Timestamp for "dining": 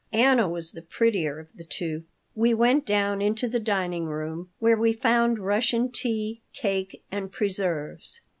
3.59-4.05